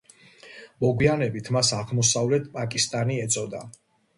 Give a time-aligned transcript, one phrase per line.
[0.85, 3.63] მოგვიანებით, მას აღმოსავლეთ პაკისტანი ეწოდა.